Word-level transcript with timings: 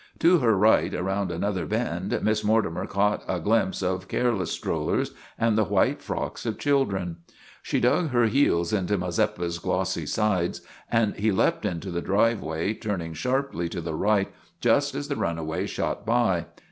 To 0.17 0.39
her 0.39 0.57
right, 0.57 0.91
around 0.95 1.29
another 1.31 1.67
bend, 1.67 2.17
Miss 2.23 2.43
Morti 2.43 2.71
mer 2.71 2.87
caught 2.87 3.23
a 3.27 3.39
glimpse 3.39 3.83
of 3.83 4.07
careless 4.07 4.49
strollers 4.51 5.11
and 5.37 5.55
the 5.55 5.65
white 5.65 6.01
frocks 6.01 6.43
of 6.47 6.57
children. 6.57 7.17
280 7.63 7.81
TOM 7.81 7.89
SAWYER 7.89 7.97
OF 7.97 7.99
THE 7.99 7.99
MOVIES 8.01 8.09
She 8.09 8.09
dug 8.09 8.09
her 8.09 8.31
heels 8.57 8.73
into 8.73 8.97
Mazeppa's 8.97 9.59
glossy 9.59 10.05
sides 10.07 10.61
and 10.91 11.15
he 11.17 11.31
leapt 11.31 11.65
into 11.67 11.91
the 11.91 12.01
driveway, 12.01 12.73
turning 12.73 13.13
sharply 13.13 13.69
to 13.69 13.79
the 13.79 13.93
right 13.93 14.33
just 14.59 14.95
as 14.95 15.07
the 15.07 15.15
runaway 15.15 15.67
shot 15.67 16.03
by. 16.03 16.47